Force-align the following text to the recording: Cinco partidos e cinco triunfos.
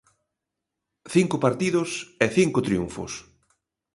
Cinco 1.13 1.35
partidos 1.45 1.89
e 2.25 2.25
cinco 2.37 2.59
triunfos. 2.67 3.11